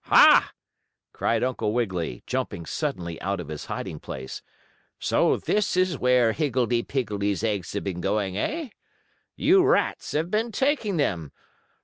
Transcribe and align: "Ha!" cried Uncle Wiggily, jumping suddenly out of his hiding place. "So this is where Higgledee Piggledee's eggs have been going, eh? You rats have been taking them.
"Ha!" 0.05 0.51
cried 1.13 1.43
Uncle 1.43 1.73
Wiggily, 1.73 2.23
jumping 2.25 2.65
suddenly 2.65 3.21
out 3.21 3.39
of 3.39 3.49
his 3.49 3.65
hiding 3.65 3.99
place. 3.99 4.41
"So 4.97 5.37
this 5.37 5.77
is 5.77 5.95
where 5.99 6.31
Higgledee 6.31 6.81
Piggledee's 6.81 7.43
eggs 7.43 7.73
have 7.73 7.83
been 7.83 8.01
going, 8.01 8.35
eh? 8.35 8.69
You 9.35 9.63
rats 9.63 10.13
have 10.13 10.31
been 10.31 10.51
taking 10.51 10.97
them. 10.97 11.31